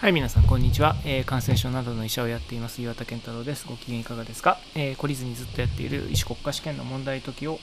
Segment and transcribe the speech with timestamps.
[0.00, 3.66] はい、皆さん、こんにちは、えー感染症などの医者をやっています岩田健太郎です。
[3.66, 7.58] ご機嫌いかがですか、えー懲りずにずっとやっている医師国家試験の問題解きを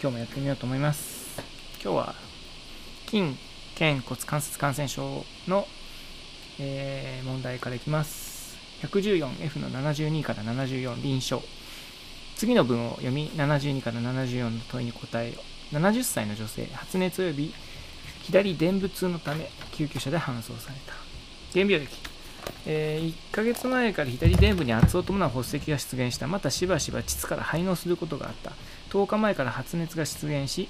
[0.00, 1.38] 今日もやってみようと思います。
[1.84, 2.14] 今日は
[3.10, 3.24] 筋
[3.74, 5.68] 腱骨関節感染症の、
[6.58, 8.56] えー問題からいきます。
[8.80, 11.44] 114F の72から74臨床。
[12.36, 15.40] 次の文を読み、72から74の問いに答えよ。
[15.72, 17.54] 70歳の女性、発熱及び
[18.22, 20.94] 左伝部痛のため救急車で搬送された。
[21.52, 21.88] 原病歴、
[22.66, 26.26] えー1ヶ月前から左伝部に圧を伴う発石が出現した。
[26.26, 28.52] またしばしば膣から排膿することがあった。
[28.90, 30.68] 10日前から発熱が出現し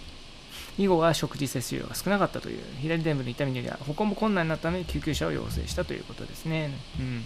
[0.79, 2.61] 以後は食事摂取量が少なかったという。
[2.81, 7.25] 左伝部の痛みには歩行も困難になったため救急車を要請したということですね、うん。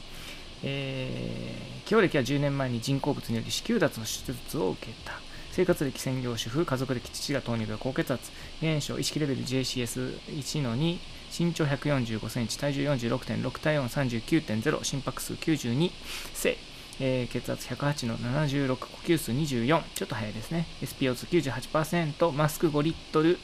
[0.63, 5.13] えー、強歴は10年前に人工物により子宮脱の手術を受けた。
[5.57, 10.99] 生活歴専業主婦家族歴父が糖尿病高血圧現象意識レベル JCS1 の2
[11.33, 15.91] 身長145センチ体重46.6体温39.0心拍数92
[16.35, 16.59] 性
[17.01, 20.67] えー血圧108の76呼吸数24ちょっと早いですね。
[20.83, 23.39] SPO298% マスク5リットル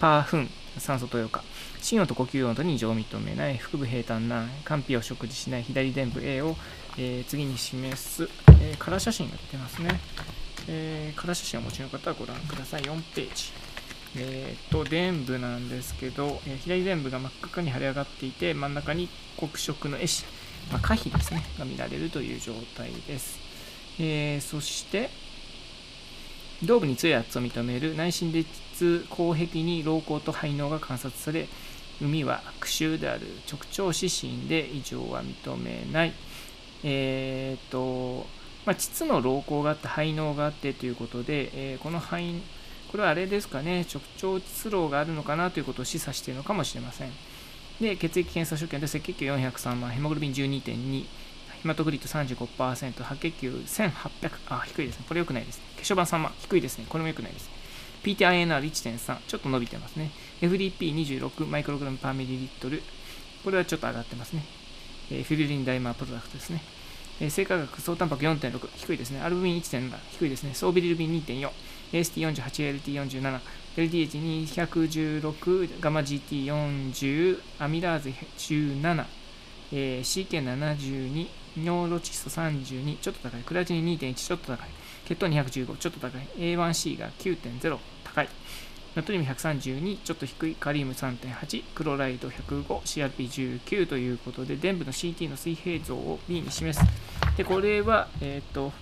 [0.00, 1.44] パー分酸素投与か
[1.80, 3.56] 心音と呼吸音とに異常を認めない。
[3.56, 6.56] 腹部平坦な肝脾を食事しない左伝部 A を、
[6.98, 8.28] えー次に示す、
[8.60, 10.00] えーカラー写真が出てますね。
[10.68, 12.82] えー、カラー写真をお持ちの方はご覧ください。
[12.82, 13.52] 4ページ。
[14.18, 19.08] えー、と、伝部なんですけど、えー左伝部が真っ赤に腫れ上がっていて、真ん中に
[19.38, 20.24] 黒色の絵師、
[20.72, 23.38] まあ、可否ですね、が見られるという状態です。
[23.98, 25.10] えーそして、
[26.64, 31.48] 頭部に強い圧を認める内心裂口壁に老孔と排膿が観察され、
[32.00, 36.12] 海は悪臭である直腸指針で異常は認めない。
[36.82, 38.26] えー、と、
[38.66, 42.42] まあ、膣の老孔があって排膿があってということで、えーこの排
[42.90, 47.10] これはあれですかね直腸膣漏があるのかなということを示唆しているのかもしれません。
[47.80, 51.06] で血液検査所見で赤血球403万ヘモグロビン12.2ヘ
[51.64, 55.04] マトクリット35%白血球1800あ低いですね。
[55.08, 55.64] これ良くないですね。
[55.78, 56.86] 血小板3万低いですね。
[56.88, 57.50] これも良くないです
[58.04, 60.10] PTINR1.3 ちょっと伸びてますね。
[60.40, 62.82] FDP26 マイクログラムパーミリリットル。
[63.44, 64.44] これはちょっと上がってますね、
[65.10, 66.62] えーフィルリンダイマープロダクトですね。
[67.20, 69.20] えー成果学総タンパク4.6低いですね。
[69.20, 70.54] アルブミン1.7低いですね。
[70.54, 71.50] ソービリルビン2.4。
[71.92, 73.40] AST48、LT47、
[73.76, 79.04] LDH216、ガマ GT40、アミラーゼ17、
[79.72, 81.28] えー、CK72、
[81.64, 83.42] 尿ロチスト32、ちょっと高い。
[83.42, 84.68] クラチニ2.1、ちょっと高い。
[85.06, 86.26] 血糖215、ちょっと高い。
[86.36, 88.28] A1C が9.0、高い。
[88.96, 96.82] ナトリウム132、ちょっと低い、カリウム3.8、クロライド105、CRP19 ということで、伝部の CT の水平像を B に示す。
[97.36, 98.72] で、これは、えっ、と、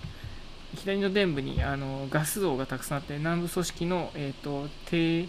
[0.73, 5.27] 左の伝部にあのガス像がたくさんあって、南部組織の、えっ、と、低、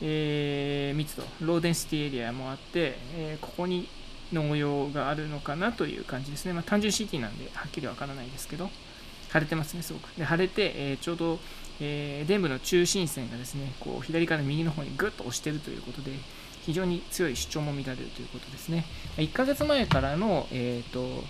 [0.00, 3.88] えー密度、ローデンシティエリアもあって、えここに
[4.32, 6.52] 農用があるのかなという感じですね。
[6.52, 8.70] まあ、単純 CT なんで、はっきりわからないですけど、
[9.32, 10.08] 腫れてますね、すごく。
[10.10, 11.40] で、腫れて、えちょうど、
[11.80, 16.12] えー伝部の中心線がですね、こう左から右の方にぐっと押しているということで、
[16.64, 18.84] 非常に強い主張も見られるということですね。
[19.16, 21.24] 1ヶ月前からの、えー、と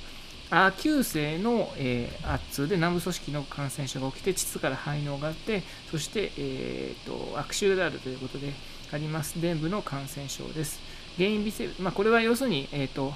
[0.50, 8.52] アー急性の、えー圧痛で南部組織の感染症が起きて、膣から排膿があって、そして、えー、と悪臭であるということで
[8.92, 10.80] あります、伝部の感染症です。
[11.16, 13.14] 原因微生、まあ、これは要するに、えーと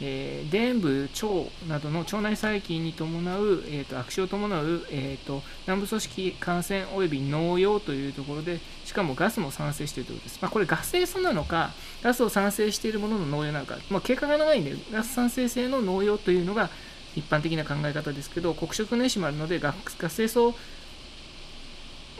[0.00, 1.26] えー伝部、腸
[1.68, 10.42] などの腸内細菌に伴う、えー、と悪臭を伴う、えー、と南部組織感染及び農用というところで、しかもガスも産生しているということです。
[10.42, 16.70] まあ、これガス性素なのか、ガスを産生しているものの農用なのか、まあ、経過が長いんで、ガス産生性の農用というのが
[17.14, 19.74] 一般的な考え方ですけど、黒色の絵師もあるので、ガ
[20.08, 20.54] ス性素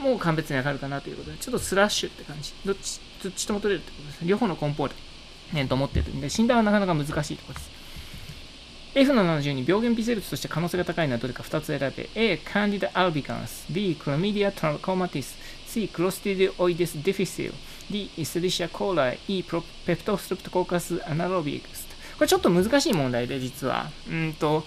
[0.00, 2.53] もう鑑別に上がるかなということで、ちょっとスラッシュって感じ。
[2.65, 4.28] どっちどっちとも取れるってことですね。
[4.28, 4.75] 両方の梱
[5.52, 7.70] 包ね、と思ってるんで、診断はなかなか難しいところです。
[8.94, 12.08] F の72、病原微生物として可能性が高いのはどれか2つ選べ。
[12.14, 12.38] A.
[12.38, 13.94] Candida albicans B.
[13.94, 15.36] Chlamydia trachomatis
[15.66, 15.90] C.
[15.92, 17.52] Clostridioides difficile
[17.90, 18.10] D.
[18.16, 19.42] Escherichia coli E.
[19.42, 21.86] Peptostreptococcus anaerobics
[22.16, 23.91] これちょっと難しい問題で、実は。
[24.09, 24.65] うんと、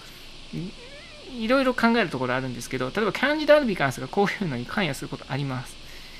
[0.54, 5.76] いいろいろ考えるところあるんですけど、例えば Candida albicans がこういうのに関与することあります。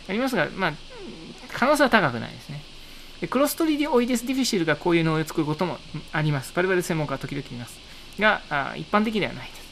[0.08, 0.72] ありますが、まあ、
[1.52, 2.62] 可能性は高くないですね。
[3.28, 5.76] クロストリディオイデスディフィシルがこういう膿を作ることも
[6.12, 6.52] あります。
[6.56, 7.78] 我々専門家は時々います。
[8.18, 9.70] が、あ一般的ではないです。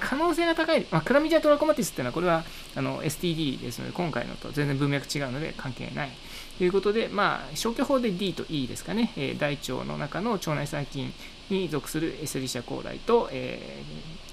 [0.00, 6.10] 可能性が高い、まあ、クラミディアトラコマティスっていうのは、これはあの STD ですので、今回のと全然文脈違うので関係ない。
[6.58, 11.12] ということで、まあ、消去法で D と E ですかね、えー大腸の中の腸内細菌
[11.48, 13.82] に属するエシェリシアコーライと、え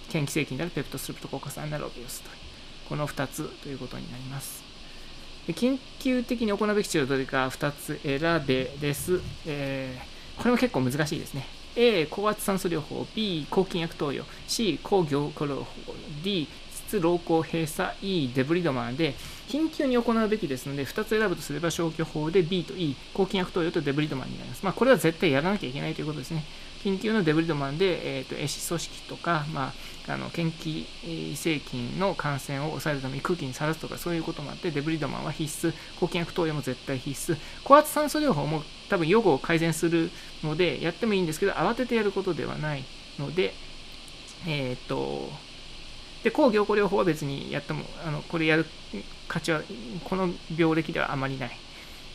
[0.09, 2.35] ー、嫌気性菌であるペプトストレプトコーカスアナロビウスという、
[2.89, 4.74] この2つということになります。
[5.53, 9.21] 緊急的に行うべき治療はどれか2つ選べです。
[9.45, 11.45] えーこれも結構難しいですね。
[11.75, 15.65] A、高圧酸素療法、B、抗菌薬投与、C、抗凝固療法、
[16.23, 16.47] D、
[16.87, 19.15] 質老行閉鎖、E、デブリドマンで、
[19.47, 24.63] 緊急に行うべきですので、2つ選ぶとすれば消去法で B と E、抗菌薬投与とデブリドマンになります。
[24.63, 26.45] まあ、これは絶対やらなきゃいけないということですね。
[26.85, 29.73] 緊急のデブリドマンで、えーと、壊死組織とか、ま
[30.07, 30.85] あ、あの嫌気
[31.35, 35.73] 性菌の感染を抑えるために空気にさらすとかそういうこともあってデブリドマンは必須。
[35.99, 37.37] 抗菌薬投与も絶対必須。
[37.63, 40.11] 高圧酸素療法も多分予後を改善する
[40.43, 42.83] のでやってもいいんですけど慌ててやることではない
[43.17, 43.55] ので
[44.45, 45.27] えっ、ー、と
[46.23, 48.65] で抗凝固療法は別にやってもあのこれやる
[49.27, 49.61] 価値は
[50.03, 51.51] この病歴ではあまりない。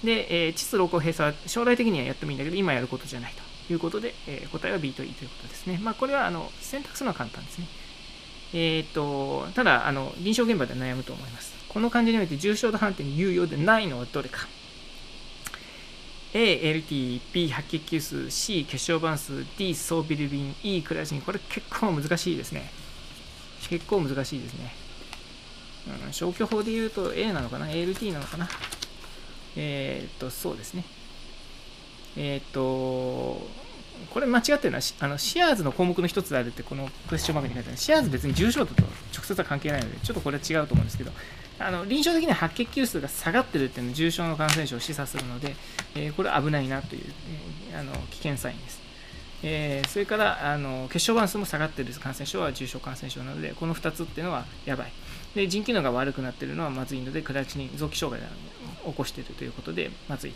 [0.05, 3.50] で、えー、窒露光閉鎖は将来的にはやってもいいんだけど今やることじゃないと。
[3.73, 5.79] いうことで、えー、答えは B と E ということですね。
[5.83, 7.67] まあ、これはあの選択するのは簡単ですね。
[8.53, 11.55] えーと、ただあの、臨床現場で悩むと思います。
[11.69, 14.49] この患者において重症度判定に有用でないのはどれか。
[16.33, 21.23] A、LT、B、白血球数、C、血小板数、D、総ビルビン、E、クラジン。
[21.23, 22.71] これ結構難しいですね。
[23.69, 24.73] 結構難しいですね。
[26.07, 28.49] うん、消去法で言うと A なのかな ?ALT なのかな？
[29.57, 30.85] えっ、と、そうですね。
[32.17, 33.41] えっ、ー、と、
[34.13, 37.79] これ間違ってるのは、あのシアーズの項目の一つであるって、このクエスチョンマークに書いてある。
[37.79, 38.83] シアーズ別に重症度と
[39.15, 41.13] 直接は関係ないので、ちょっとこれは違うと思うんですけど、
[41.59, 45.55] あの臨床的には白血球数が下がってるっていうのは重症の感染症を示唆するので、
[45.95, 47.05] えー、これ危ないなという、
[47.71, 48.81] えー、あの危険サインです。
[49.43, 54.93] えー、それからあの血小板数も下がってる感染症は重症感染症なので、この2つっていうのはやばい。
[55.35, 58.29] で、腎機能が悪くなってるのはまずいので、クラチニン、臓器障害
[58.85, 60.35] を起こしているということで、まずい。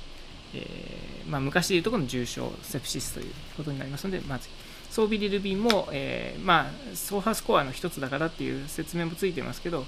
[0.55, 4.49] えー、まあ、昔でいうとこの重症セプシスということになりますので、まず
[4.91, 9.87] 装備リルビンも、えー、まあ、走破スコアの一つだからっていう説明もついてますけど、よ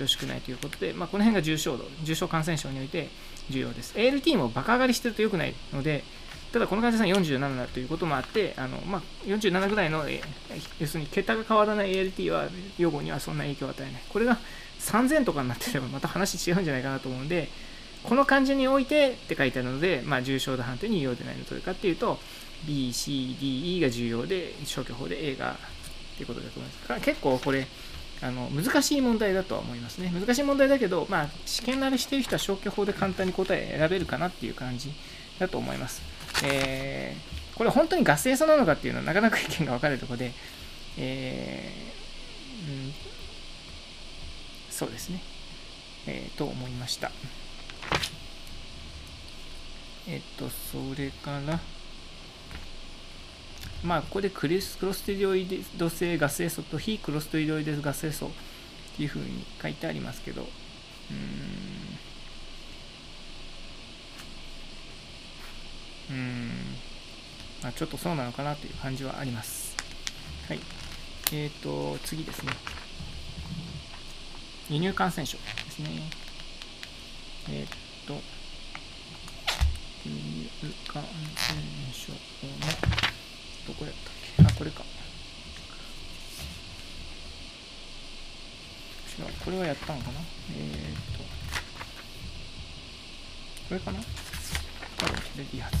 [0.00, 3.08] ろしくないということで、まあ、この辺が重症度、重症感染症において
[3.50, 3.94] 重要です。
[3.96, 6.04] ALT もバカ上がりしてると良くないので、
[6.52, 10.22] ただこの患者さん47だということもあって、あのまあ、47ぐらいの、え
[10.80, 12.48] 要するに桁が変わらない ALT は
[12.78, 14.02] 予後にはそんな影響を与えない。
[14.08, 14.38] これが
[14.80, 17.48] 3000とかになってればまた話違うんじゃないかなと思うんで、
[18.02, 22.18] この漢字においてって書いてあるので、まあ、重症度判定に有用でないのどれかっていうと
[22.66, 25.56] B、C、D、E が重要で消去法で A がっ
[26.16, 27.04] ていうことだと思います。
[27.04, 27.66] 結構これ
[28.22, 30.10] あの難しい問題だとは思いますね。
[30.10, 34.92] 難しい問題だけど、まあ、試験慣れしてる人は消去法で簡単に答え選べるかなっていう感じ
[35.38, 36.02] だと思います。
[36.44, 40.32] えー、これ本当に合成素なのかっていうのはなかなか意見が分かれるところで、
[40.96, 42.94] えー、うん、
[44.70, 45.20] そうですね、
[46.06, 47.10] えー、と思いました。
[50.08, 51.58] えっと、それから、
[53.82, 58.30] まあ、ここでクリスクロステリオイド性ガセ素と非クロステリオイドガセ素っ
[58.96, 66.50] ていうふうに書いてありますけど、うーん、うん、
[67.62, 69.76] まあ、ちょっとそうなのかなという感じはあります。
[70.48, 70.60] はい。
[71.32, 72.52] えっ、ー、と、次ですね。
[74.70, 75.88] 輸入感染症ですね。
[77.50, 78.20] えっ、ー、と、
[80.06, 81.12] 入感染
[81.92, 82.18] 症の、
[83.66, 84.84] どこやったっけあ、これか。
[89.18, 90.20] 違う、これはやったのかな？
[90.54, 91.22] えー、っと、
[93.68, 93.98] これかな？
[94.00, 94.06] こ
[95.38, 95.76] れでいいはず。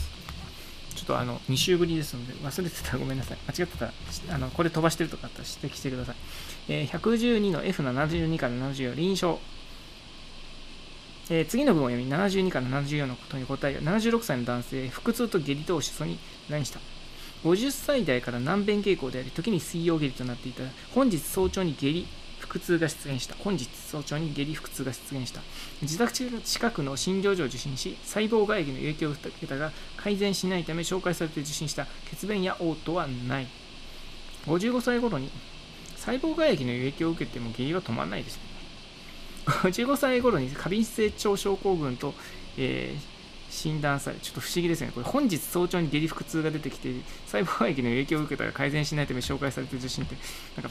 [0.96, 3.38] ちょっとあの、2週ぶりですので、忘れてたらごめんなさい。
[3.46, 3.92] 間違ってたら、
[4.30, 6.16] あのこれ飛ばしてるとかあったら指摘してください。
[6.68, 9.38] えー、112の F72 から74、臨床。
[11.28, 16.18] えー、次の文を読み、72から74のことに答え、76歳の男性、腹痛と下痢等をしそに
[16.48, 16.78] 何した。
[17.44, 20.62] 50歳代から難便傾向であり、時に水曜下痢となっていた。
[20.94, 22.06] 本日早朝に下痢、
[22.40, 23.34] 腹痛が出現した。
[23.38, 25.40] 本日早朝に下痢、腹痛が出現した。
[25.82, 33.48] 自宅近くの診療所を受診し、細胞外液の影響を受けたが、改善しないため紹介されて受診した血便や嘔吐はない。
[34.46, 35.28] 55歳頃に
[35.96, 38.45] 細胞外液の影響を受けても下痢は止まらないです。
[39.70, 42.14] 15歳頃に過敏性腸症候群と、
[42.56, 44.90] えー、診断され、ちょっと不思議ですね。
[44.92, 46.92] これ、本日早朝に下痢腹痛が出てきて、
[47.26, 50.16] 細胞液の影響を受けたら改善しないため紹介されている受診って、
[50.56, 50.70] なん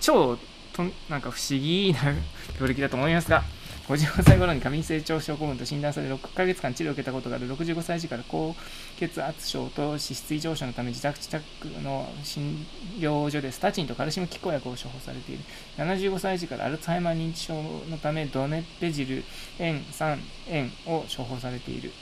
[0.00, 0.36] 超
[0.72, 2.14] と、なんか不思議な
[2.54, 3.44] 病歴だと思いますが、
[3.86, 7.48] 55歳頃に過敏性腸症候群と診断され6ヶ月間治療を受けたことがある。
[7.54, 8.56] 65歳児から高
[8.96, 12.66] 血圧症と脂質異常症のため自宅近くの診
[12.98, 15.44] 療所でスタチンとカルシウム拮抗薬を処方されている。
[15.78, 17.54] 75歳児からアルツハイマー認知症
[17.88, 19.22] のためドネペジル
[19.60, 21.92] 塩酸塩を処方されている。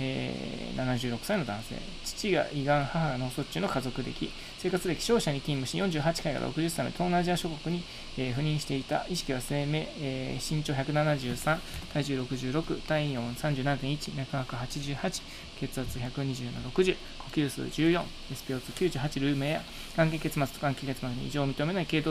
[0.00, 1.76] えー、76歳の男性。
[2.04, 4.30] 父が胃がん、母が脳卒中の家族歴。
[4.58, 7.84] 生活歴、商社に勤務し、48回から60歳の東南アジア諸国に、
[8.18, 9.06] えー、赴任していた。
[9.08, 11.58] 意識は生命、えー、身長173、
[11.92, 15.22] 体重66、体温37.1、脈拍88、
[15.60, 19.62] 血圧120の60、呼吸数14、SPO298 ルームエア、
[19.96, 22.02] 関係結末と関係結末に異常を認めない、形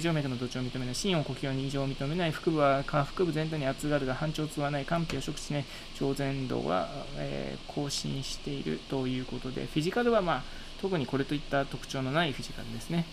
[0.00, 5.64] 状脈の土地を認めない、心音呼吸に異常を認めない、腹部は下腹部全体に圧があるが反調痛はない、肝脾を食しない、
[5.94, 10.42] 超前度は、えー、更新しているということで、フィジカルはまあ、
[10.80, 13.04] 特にこれといった特徴のないフィジカルですね。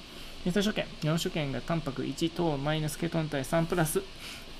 [0.45, 4.01] 水素所見、尿所見がタンパク1等マイナスケトン体3プラス、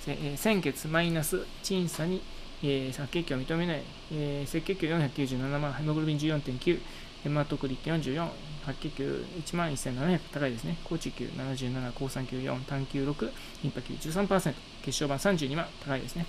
[0.08, 2.22] えー、鮮血マイナス鎮鎖に、
[2.64, 6.80] えー、赤血球を認めない、えー、赤血球497万、ヘモグロビン14.9、
[7.24, 8.30] ヘマトクリック44、
[8.66, 10.78] 白血球1万1700高いですね。
[10.84, 13.32] 高知球77、高酸球4、単球6、
[13.64, 16.26] リンパ球13%、血小板32万高いですね。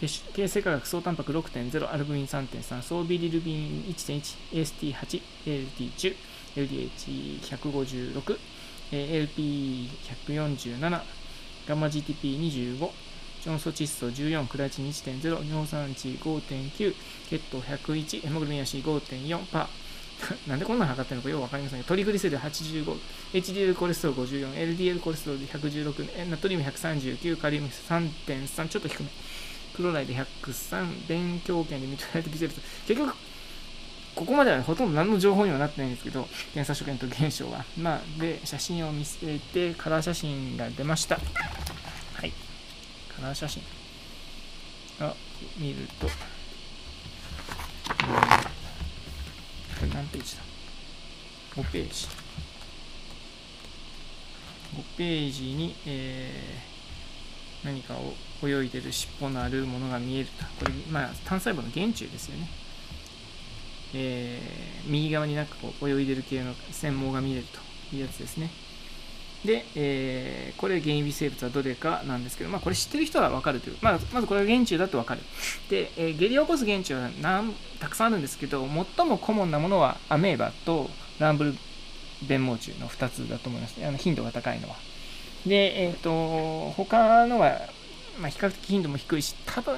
[0.00, 6.16] 形成化学総タンパク6.0、アルブミン3.3、総ビリルビン1.1、AST8、ALT10、
[6.56, 8.38] LDH156、
[8.90, 11.02] LP147、
[11.68, 12.90] ガンマ GTP25、
[13.42, 16.94] ジョンソ窒素14、クラチン1.0、尿酸値5.9、
[17.28, 19.82] 血糖101、ヘモグロビン足5.4パー。
[20.48, 22.96] なんでこんなの測ってるのかよくわかりませんが、トリグリセリド85、
[23.32, 29.08] HDL コレステロール54、LDL コレステロール116、ナトリウム139、カリウム3.3、ちょっと低め。
[29.74, 33.16] クロライド103、勉強圏で認められたビジュアル結局、
[34.14, 37.64] ここまではほとんど何の情報にはなってないんですけど、検査所見と現象は。
[37.76, 41.18] まあ、で、写真を見せて、カラー写真が出ました。
[43.16, 43.20] はい。
[43.20, 43.62] カラー写真。
[45.00, 45.14] あ、
[45.58, 46.12] 見ると、こ
[49.82, 50.42] れ何ページだ
[51.56, 52.06] ?5 ページ。
[54.74, 58.14] 5ページに、えー、何かを
[58.46, 60.44] 泳いでる尻尾のあるものが見えると。
[60.64, 62.48] これ、まあ、単細胞の原虫ですよね。
[63.94, 67.58] えー、右側になんかこう泳いでる系の繊毛が見えると
[67.94, 68.50] いうやつですね。
[69.44, 73.76] で、えー、これ原因微生物はどれかなんですけど、まあ、これ知ってる人はわかるという。
[73.80, 75.20] まあ、まずこれが原虫だとわかる。
[75.68, 77.10] で、えー、下痢を起こす原虫は
[77.80, 81.54] たくさんあるんですけど、最もコモンなものはアメーバとランブル
[82.22, 83.84] 弁毛虫の2つだと思います。
[83.84, 84.76] あの頻度が高いのは。
[85.44, 87.60] で、えっ、ー、と、他のは、
[88.20, 89.76] まあ、比較的頻度も低いし、多分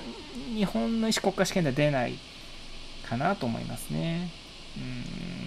[0.55, 2.19] 日本の医師国家試験では出ない
[3.09, 4.29] かなと思いますね。
[4.77, 5.44] うん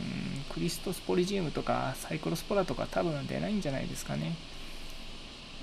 [0.57, 4.35] クリプトスポリジウムとかサイクロスポラとか多分出ないんじゃないですかね。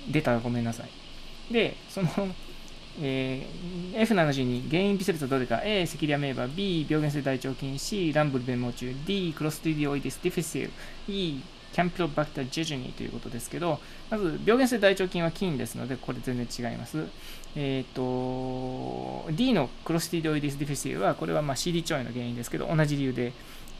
[0.09, 1.53] 出たらごめんなさい。
[1.53, 2.09] で、その、
[3.01, 10.71] えー、F72 原因微生物はどれか A セキュリアメーバー B 病原性大腸菌 C ランブル鞭毛虫 D クロストリディオイデスディフィシル
[11.09, 11.41] E
[11.73, 17.03] キャンピロバクタージェジュニということですけど、まず病原性大腸菌は菌ですので、これ全然違います。
[17.57, 23.33] えっ、ー、と、D のクロストリディオイデスディフィシルは、これはま CD 腸炎の原因ですけど、同じ理由で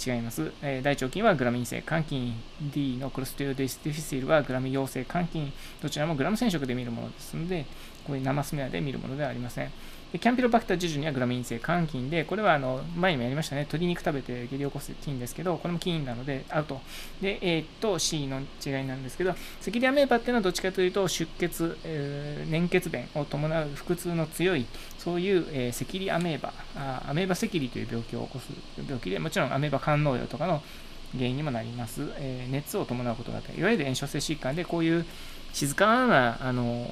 [0.03, 0.51] 違います。
[0.61, 7.65] えー、大腸菌はグラム陰性桿菌、D のクロストリディオイデスディフィシルはグラム陽性桿菌、どちらもグラム染色で見るものですので、
[8.05, 9.71] こういう生スメアで見るものではありません。
[10.15, 16.79] でキャンピロバクタージェジュニはグラム陰性桿菌で、これはあの前にもやりましたね、鶏肉食べて下痢を起こす菌ですけど、これも菌なのでアウト。
[17.21, 24.65] で、A と C の違いなんですけど、赤痢アメーバっていうのはどっちかというと出血、えー、粘血便を伴う腹痛の強い、
[24.97, 30.63] そういう、えー、セキリアメーバあ、アメーバセキリという病気を起こす病気で、もちろんアメーバ肝脳炎とかの
[31.11, 32.09] 原因にもなります。
[32.19, 35.05] えー、熱を伴うことがあったり、いわゆる炎症性疾患でこういう
[35.51, 36.89] 静かなあの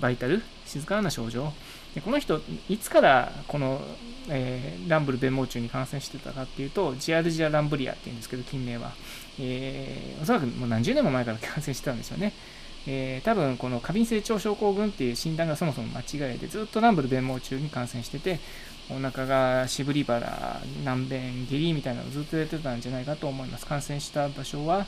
[0.00, 1.52] バイタル、静かな症状、
[1.94, 3.80] でこの人、いつからこの、
[4.28, 8.92] えー、ランブル弁毛虫に感染してたかっていうと、ジアルジア・ランブリアっていうんですけど、近年は。
[9.40, 12.32] えー、おそらくもう何十年も前から感染してたんですよね。
[12.86, 18.40] えー、多分この過敏性腸症候群っていう診断がそもそも間違いで、ずっとランブル弁毛虫に感染してて、
[18.90, 23.66] お腹がしぶり腹、難便、下痢みたいなのをずっとやってたんじゃないかと思います。
[23.66, 24.86] 感染した場所は、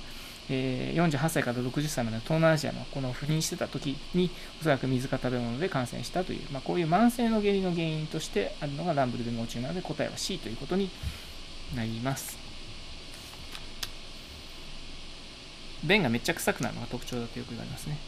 [0.48, 10.90] え、48歳から60歳までの東南アジアのこの不妊してた時におそらく水か食べ物で感染したという、まあ、こういう慢性の下痢の原因としてあるのがランブルで脳中なので答えは C ということに
[11.74, 12.38] なります。
[15.84, 17.98] 便がめっちゃ臭くなるのが特徴だとよく言われますね。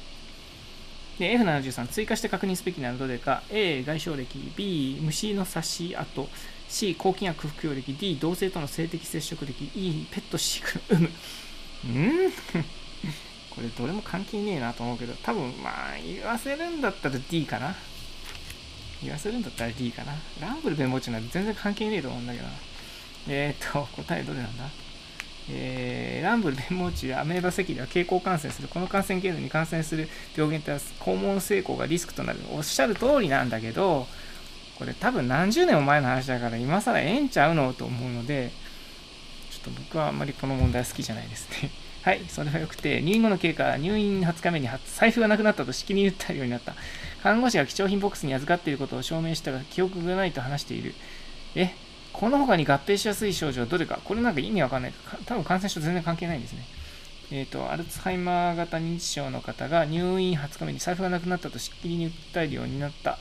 [1.18, 6.28] で、F73、追加して確認すべきなのはどれか、A、外傷歴、B、虫の刺し跡、
[6.68, 11.10] C、抗菌薬服用歴、D、同性との性的接触歴、E、ペット飼育の有無。
[11.86, 12.32] ん
[13.54, 17.74] これどれも関係ねえなと思うけど、多分まあ言わせるんだったら D かな。
[19.02, 20.12] 言わせるんだったら D かな。
[20.40, 22.50] ランブル弁護士なんて全然関係ねえと思うんだけどな。
[23.28, 24.64] えー、っと、答えどれなんだ？
[25.50, 28.68] えー、ランブル弁護士やアメーバ咳では経口感染する。
[28.68, 32.40] この感染経路に感染する病原体は肛門成功がリスクとなる。
[32.50, 34.06] おっしゃる通りなんだけど、
[34.78, 37.72] これ多分何十年も前の話だから今更ええんちゃうの？
[37.72, 38.50] と思うので、
[39.68, 41.70] と僕はあんまりこの問題好きじゃないですね。
[42.02, 46.74] はい、それはよくて、入院後の経過、入院20日目に財布がなくなったとしきりに訴えるようになった。
[47.22, 50.94] 看護師が貴重品ボックスに預かっていることを証明したが、記憶がないと話している。
[51.54, 51.70] え、
[52.12, 54.00] この他に合併しやすい症状はどれか？
[54.04, 55.18] これなんか意味わかんないか。
[55.26, 56.64] 多分感染症全然関係ないんですね。
[57.30, 63.18] えーと、アルツハイマー型認知症の方が入院20日目に財布がなくなったとしきりに訴えるようになった。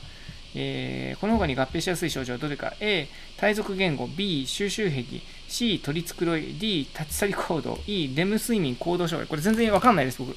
[0.54, 2.74] えー、この他に合併しやすい症状はどれか。
[2.80, 4.06] A、体属言語。
[4.08, 5.04] B、収集癖。
[5.48, 6.54] C、取り繕い。
[6.58, 7.78] D、立ち去り行動。
[7.86, 9.28] E、レム睡眠行動障害。
[9.28, 10.36] これ全然わかんないです僕。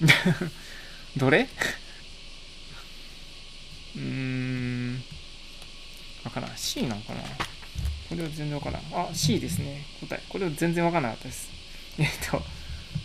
[1.16, 1.46] どれ？
[3.94, 5.02] うーん
[6.24, 6.52] わからん。
[6.56, 7.20] C なのかな？
[8.08, 8.82] これは全然わからん。
[8.92, 9.84] あ C ですね。
[10.00, 10.22] 答え。
[10.28, 11.50] これは全然わからなかったです。
[11.98, 12.42] えっと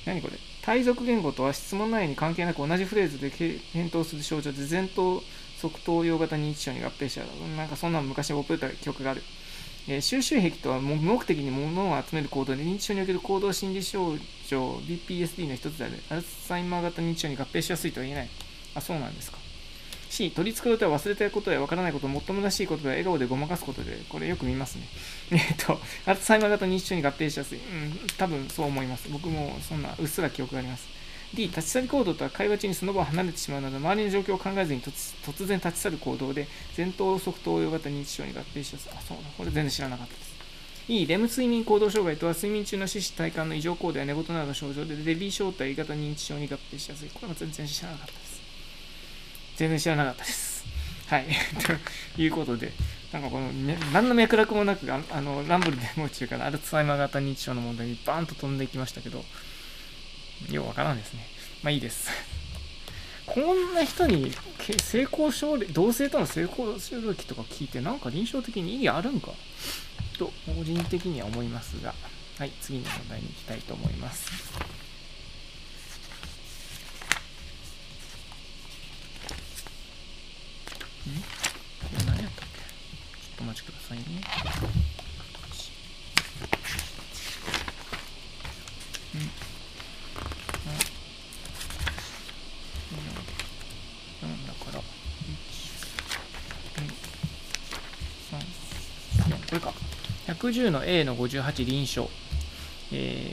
[0.06, 0.38] 何これ？
[0.62, 3.30] 体属言語とは質問内容に関係なく同じフレーズで
[3.74, 5.24] 返答する症状で前頭
[5.62, 7.22] 側頭葉型認知症に合併した
[7.58, 9.24] なんかそんな昔覚えた記憶がある。
[9.90, 18.30] えー、収集癖とは無目的に物を集める行動で認知症における行動心理症状 BPSD の一つであるアルツハイマー型認知症に合併しやすいとは言えない。
[18.76, 19.38] あ、そうなんですか。
[20.10, 24.88] C、取り繕うとは忘れたことやわからないこと、もっともらしいことや笑顔でごまかすことで、これよく見ますね。
[25.32, 27.60] えっと、アルツハイマー型認知症に合併しやすい。
[27.60, 29.08] うん、多分そう思います。
[29.10, 30.88] 僕もそんなうっすら記憶があります。
[31.34, 38.90] D、立ち去り行動とは会話中にその場を離れてしまうなど、周りの状況を考えずに突然立ち去る行動で、前頭側頭葉型認知症に合併しやす。
[38.94, 39.24] あ、そうだ。
[39.38, 40.38] これ全然知らなかったです。
[40.88, 47.10] E、レム睡眠行動障害とは睡眠中の四肢体幹の異常行動や寝言などの症状で、デビー小体型認知症に合併しやすい。
[47.10, 48.42] これも全然知らなかったです。
[49.58, 50.66] 全然知らなかったです。
[51.08, 51.26] はい。
[52.16, 52.72] ということで、
[53.12, 59.26] なんかこの、ね、何の脈絡もなく、ああのランブルデモ中からアルツハイマー型認知症の問題にバーンと飛んでいきましたけど、
[60.50, 61.28] ようわからんですね。
[61.64, 62.10] まあいいです。
[63.26, 64.32] こんな人に
[64.82, 69.32] 成功症例、同性との成功症歴とか聞いて、なんか臨床的に意義あるんか？
[70.18, 71.94] と、個人的には思いますが、
[72.40, 74.32] はい、次の問題に行きたいと思います。
[81.10, 81.20] ん？
[81.20, 81.26] こ
[82.00, 82.60] れ何やったっけ？
[82.60, 84.04] ちょっとお待ちくださいね。
[100.40, 102.10] 110の A の58臨床、
[102.92, 103.32] え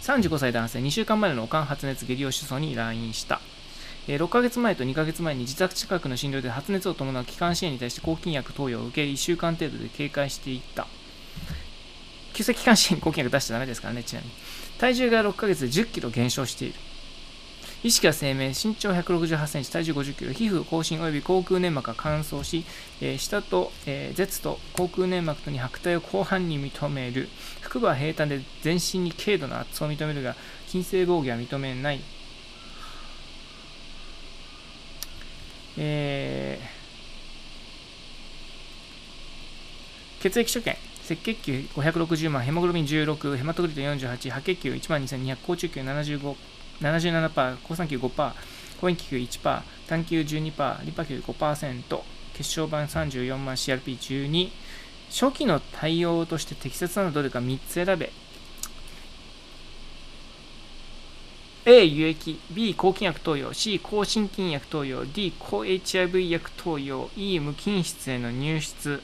[0.00, 3.40] ー、35歳男性、2週間前のおかん発熱下痢を主訴に来院した。
[4.08, 10.86] えー、6ヶ月前と2ヶ月前に自宅近くの診療で発熱を伴う気管支炎に対して抗菌薬投与を受け、1週間程度で警戒していった。
[12.32, 14.32] 急性気管支炎に抗菌薬出しちゃダメですからね、ちなみに。
[14.78, 16.74] 体重が6ヶ月で10キロ減少している。
[17.82, 22.66] 意識は生命、身長168センチ、体重50キロ、皮膚、口唇及び口腔粘膜が乾燥し、
[23.00, 27.30] えー、舌と、えー、舌と口腔粘膜とに白体を広範に認める。
[27.62, 32.00] 腹部は平坦で全身に軽度の圧を認めるが、筋性防御は認めない。
[35.78, 40.76] えー、血液所見。
[41.10, 46.36] 赤血球560万、ヘモグロビン16、ヘマトクリト48、白血球12200、高中球75、
[46.80, 48.32] 77%、好酸球5%、
[48.80, 52.02] 抗塩球1%、単球12%、リパ球5%、
[52.34, 54.50] 血小板34万 CRP12、
[55.10, 58.12] 初期の対応として適切なのはどれか3つ選べ。
[61.66, 63.52] A、輸液 B、抗菌薬投与。
[63.52, 65.04] C、抗心筋薬投与。
[65.04, 67.10] D、抗 HIV 薬投与。
[67.16, 69.02] E、無菌室への入室。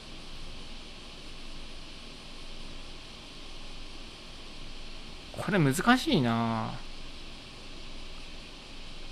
[5.32, 6.85] これ難しいなぁ。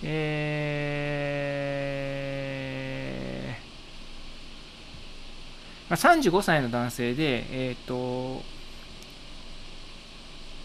[0.02, 8.42] えー、まあ、35歳の男性で、えっ、ー、と、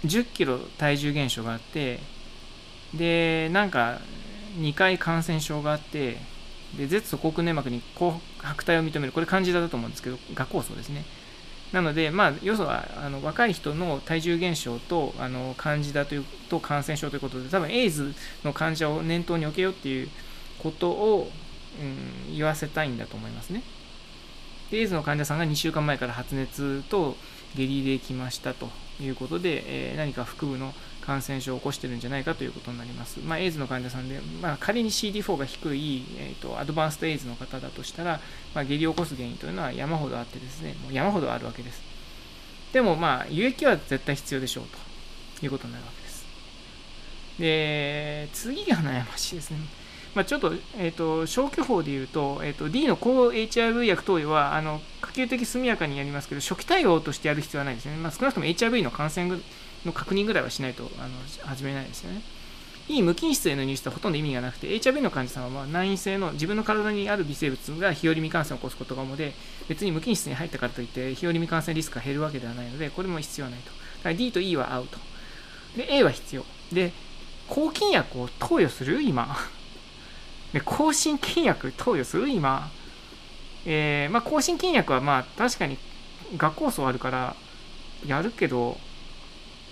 [0.06, 2.00] 10キロ体重減少があって、
[2.94, 4.00] で、なんか、
[4.58, 6.18] 2回感染症があって、
[6.78, 7.82] で、舌と口腔粘膜に
[8.39, 11.04] 白体を認める、これ漢字だと思うんですけど、画酵素ですね。
[11.71, 20.10] なので、まあ、要素はあの若い人の体重減少とあの患者というと感染症ということで、多分エイズの患者を念頭に置けよっていう
[20.58, 21.32] ことを、
[21.79, 23.62] うん、言わせたいんだと思いますね。
[24.71, 27.15] エイズの患者さんが2週間前から発熱と
[27.55, 28.69] 下痢できましたと
[29.01, 33.19] いうことで、えー、何か腹部の感染症を起こしてるんじゃないかということになります。
[33.19, 38.19] まあ、エイズの患者さんで、まあ、仮に CD4 が低い、えーと、アドバンストエイズの方だとしたら、
[38.53, 41.81] まあ、下痢を起こす原因というのは山ほどあってですね、もう山ほどあるわけです。
[42.73, 44.65] でも、まあ、輸液は絶対必要でしょう
[45.39, 46.25] ということになるわけです。
[47.39, 49.57] で、次が悩ましいですね。
[50.15, 57.95] まあ、ちょっと,、えーと、消去法で言うと,、えーと、D の抗 HIV 薬投与はあの可及的速やかにやりますけど、初期対応としてやる必要はないですね。
[57.95, 59.39] まあ、少なくとも HIV の感染
[59.86, 61.10] の確認ぐらいはしないとあの
[61.48, 62.22] 始めないですよね。
[62.88, 69.34] いい無菌質への入手はほとんど意味がなくて、HIV の患者さんは難易性の自分の体にある微生物が日和見感染を起こすことが主で、
[69.67, 73.67] 別に無菌室に入ったからといって日和見感染リスクが減るわけではないので、これも必要ないと。
[73.67, 74.98] だから D と E はアウト。
[75.78, 76.45] で、A は必要。
[76.74, 76.91] で、
[77.48, 79.04] 抗菌薬を投与する？
[79.04, 79.38] 今。
[80.53, 82.29] で、抗心菌薬投与する？
[82.29, 82.71] 今。
[83.65, 85.77] えー、まあ、抗心菌薬はまあ確かに
[86.38, 87.35] 学校層あるから
[88.05, 88.77] やるけど、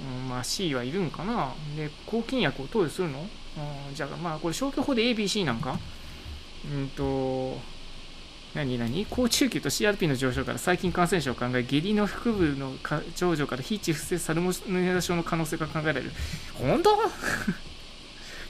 [0.01, 1.53] うん、まあ C はいるんかな。
[1.75, 5.79] で、抗菌薬を投与するの、うん、じゃあまあこれ消去法で ABC なんか？
[6.65, 7.57] うんと、
[8.53, 9.05] 何何？
[9.09, 12.73] 高中級と CRP の上昇から細菌感染症を考え、下痢の腹部の
[13.15, 16.11] 症状から非致不正サルモネラ症の可能性が考えられる。
[16.55, 16.89] 本当？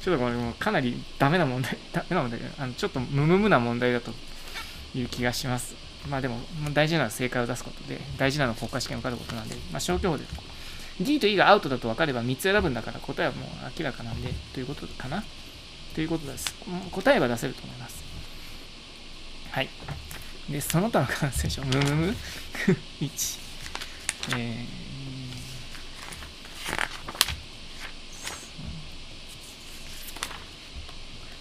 [0.08, 4.12] ちょっとこれもかなりダメな問題、ダメな問題あのちょっとムムムな問題だと
[4.96, 5.76] いう気がします。
[6.10, 6.38] まあでも、
[6.74, 10.24] 大事なのは正解を出すことで、大事なのは国家試験を受かることなんで、まあ消去法で
[11.02, 15.26] D と E がアウトだと分かれば3つ選ぶんだから答えはもう明らかなんで、ということかな
[15.94, 16.56] ということです。
[16.90, 18.02] 答えは出せると思います。
[19.52, 19.68] はい。
[20.50, 22.16] で、その他の感染症、むむむ
[23.02, 23.40] 1、
[24.38, 24.87] えー、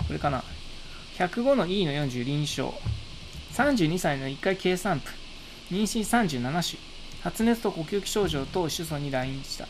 [0.06, 0.42] これかな。
[1.18, 2.76] 105の E の40臨床。
[3.52, 5.04] 32歳の1回計算部。
[5.74, 6.78] 妊娠37種。
[7.22, 9.66] 発熱と呼吸器症状と主訴に来院した。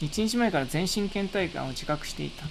[0.00, 2.46] 1日前から全身倦怠感を自覚していた。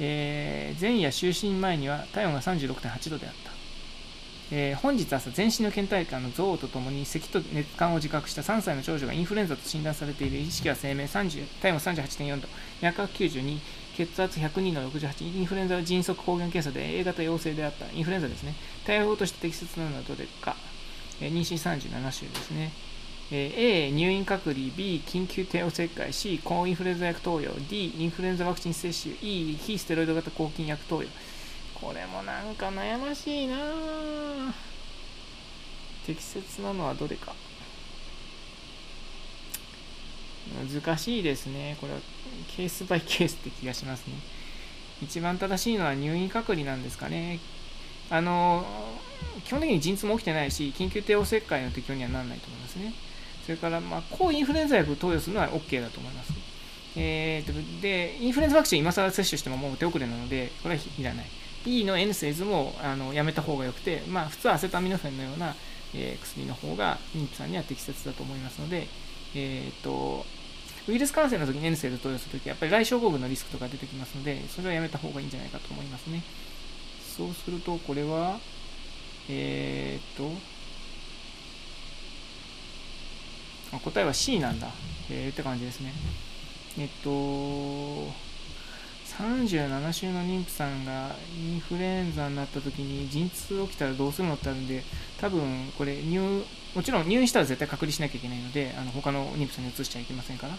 [0.00, 3.52] えー、前夜就寝前には体温が36.8度であった。
[4.52, 12.48] えー、本日朝、全身の倦怠感の増悪とともに咳と熱感を自覚した3歳の長女がインフルエンザと診断されている意識は生命30、体温38.4度、
[12.80, 13.58] 脈拍92、
[13.96, 17.86] 血圧102の68、インフルエンザは迅速抗原検査で A 型陽性であった。
[17.92, 18.54] インフルエンザですね。
[18.84, 20.54] 対応として適切なのはどれか。
[21.20, 22.72] えー、妊娠37週ですね。
[23.32, 31.08] え A、入院隔離、B、緊急帝王切開、C、抗インフルエンザ薬投与、D、インフルエンザワクチン接種、E、非ステロイド型抗菌薬投与。
[31.74, 33.56] これもなんか悩ましいな
[36.06, 37.34] 適切なのはどれか。
[40.54, 41.76] 難しいですね。
[41.80, 41.98] これは
[42.56, 44.14] ケースバイケースって気がしますね。
[45.02, 47.38] 一番正しいのは入院隔離なんですかね。
[48.10, 48.64] あの、
[49.44, 52.94] 基本的に陣痛も起きてないし、緊急帝王切開の適用にはならないと思いますね。
[53.44, 56.32] それから、まあ、抗インフルエンザ薬を投与するのは OK だと思います。
[56.96, 61.26] えーと、で、インフルエンザワクチン今更接種してももう手遅れなので、これはいらない。
[61.66, 65.54] E の N セイズもあのやめた方がよくて、まあ、普通はアセタミノフェンのような、
[65.94, 68.86] えー、薬の方が妊婦さんには適切だと思いますので、
[69.34, 70.24] えーと、
[70.88, 76.22] ウイルス感染の時に N セル投与するとき、やっぱり来症候群のリスクとか出てきますので、それはやめた方がいいんじゃないかと思いますね。
[77.16, 78.38] そうすると、これは、
[79.28, 80.30] えーと、
[83.72, 84.68] あ答えは C なんだ。
[85.10, 85.92] えー、って感じですね。
[86.78, 87.10] えっと、
[89.18, 94.82] 37週の妊婦さんがインフルエンザになった時に陣痛起きたらどうするのってあるんで、
[95.18, 100.54] 多分これ入、もちろん入院したら絶対隔離しなきゃいけないので、あの他の妊婦さんに移しちゃいけませんから、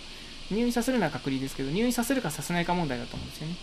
[0.50, 3.56] 入院させるのは隔離ですけど、入院させるかさせないか問題だと思うんですよね。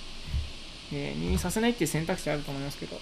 [0.93, 3.01] で入院させないっていう選択肢あると思いますけど、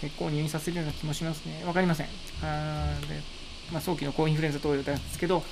[0.00, 1.62] 結構入院させるような気もしますね。
[1.64, 2.08] わかりません。
[2.42, 3.40] あで
[3.72, 5.44] まあ、早期の抗インフルエンザ投与なんですけど、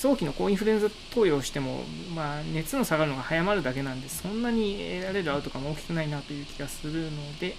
[0.00, 1.82] 早期の抗インフルエンザ投与をしても、
[2.14, 7.54] まあ、熱の下がるのが早まるだけなんで、そんなに得られるアウトカム大きくないなという気がするので、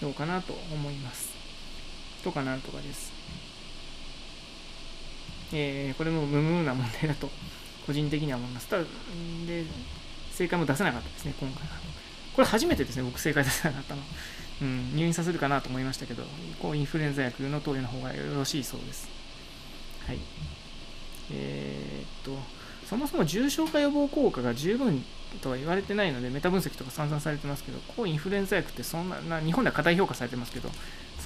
[0.00, 1.34] どうかなと思います。
[2.22, 3.12] とかなんとかです。
[5.52, 7.28] えー、これも無無な問題だと、
[7.84, 8.68] 個人的には思います。
[8.68, 8.84] ただ、
[9.44, 9.64] で、
[10.30, 11.74] 正解も出せなかったですね、今回は。
[12.36, 14.02] これ初めてですね、僕正解出せなかったの。
[14.62, 16.22] うん、入院させるかなと思いましたけど、
[16.62, 19.08] 抗インフルエンザ薬の投与の方がよろしいそうです。
[20.06, 20.18] はい。
[21.32, 22.38] えー、っと、
[22.86, 25.04] そもそも重症化予防効果が十分
[25.40, 30.70] とは言われてないので、メタ分析とか散々されてますけど、抗インフルエンザ薬ってそんな、な日本では過大評価されてますけど、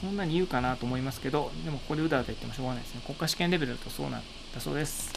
[0.01, 3.03] そんなに言うかなと思いますけど、でもここでうだうだ言ってもしょうがないですね。
[3.05, 4.23] 国家試験レベルだとそうなん
[4.55, 5.13] だそうです。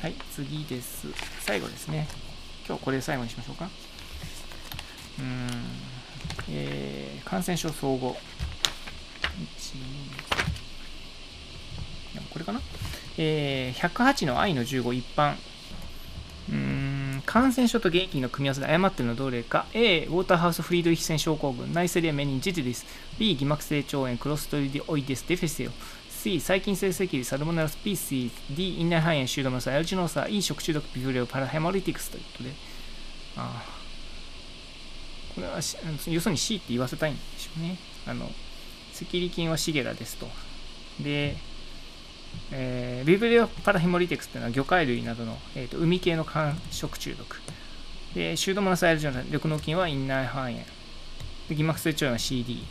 [0.00, 1.08] はい、次です。
[1.40, 2.08] 最後ですね。
[2.66, 3.68] 今日これで最後にしましょうか。
[5.18, 5.48] うーん、
[6.50, 8.16] えー、感染症総合。
[9.58, 9.76] 1、
[12.18, 12.60] 2、これかな？
[13.22, 15.34] えー、108の愛の15一般。
[16.48, 20.06] うーん感染症と原因菌の組み合わせで誤っているのはどれか A.
[20.06, 22.86] ウォーターハウスフリードリヒセン症候群ナイセリアメニンジティディス
[23.18, 23.36] B.
[23.36, 25.70] 偽膜性腸炎クロストリディオイデスディフィシル
[26.08, 26.40] C.
[26.40, 28.80] 細菌性赤痢サルモネラスピーシー D.
[28.80, 30.40] 院内肺炎シュードモナスエルジノーサ E.
[30.40, 32.50] 食中毒ビブリオパラヘモリティクスということで
[33.36, 33.62] あ
[35.34, 35.76] これは要す
[36.26, 40.26] るに C って言わせたいんでしょうねあの赤痢菌はシゲラですと
[41.00, 41.36] で
[42.52, 47.40] えー、ビブリオパラヒモリテクスというのは魚介類などの、えーと、海系の間食中毒
[48.14, 50.58] で、シュードモナスアイルジョン緑脳菌は院内肺炎。
[51.48, 52.64] で、偽膜性腸炎は CD。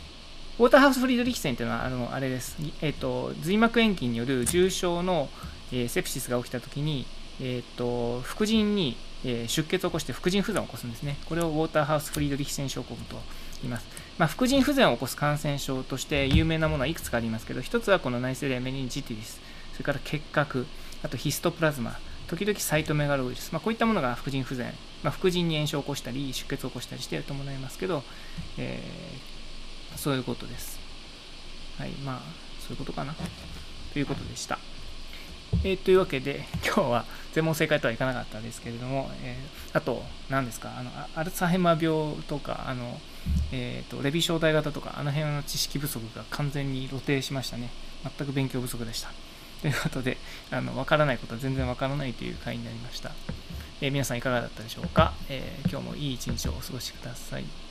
[0.58, 2.56] ウォーターハウスフリードリヒセンっていうのは、あの、あれです。
[2.82, 5.30] えっ、ー、と、髄膜炎菌による重症の、
[5.72, 7.06] えー、セプシスが起きたときに、
[7.40, 11.16] えっ、ー、と、副腎に、え出血を起こして副腎不全を起こすんですね。
[11.26, 13.16] これをウォーターハウスフリードリヒセン症候群と
[13.62, 13.86] 言います。
[14.18, 19.40] まあ、副腎不全を起こす感染症として有名なものはいくつかありますけど、一つはこの内性レメニンジティリス、
[19.72, 20.66] それから結核、
[21.02, 28.02] あとヒストプラズマ、時々サイトメガロウイルス、まあ、こういったものが副腎不全、まあ、副腎に炎症を起こしたり、出血を起こしたりしていると思いますけど、
[28.56, 30.78] えー、そういうことです。
[31.78, 32.20] はい、まあ、
[32.60, 33.14] そういうことかな。
[33.92, 34.58] ということでした。
[35.64, 43.00] えー、というわけで、 今日は全問正解とはいかなかったですけれども、えー、あと、何ですか、あのアルツハイマー病とか、あの
[43.52, 47.70] えーと、レビ小体型とか、あの辺の知識不足が完全に露呈しましたね。
[48.18, 49.10] 全く勉強不足でした。
[49.60, 50.16] ということで、
[50.50, 53.12] あの分からないことは全然分からないという回になりました。
[53.82, 57.69] えー、皆さんいかがだったでしょうか、え、今日もいい一日をお過ごしください。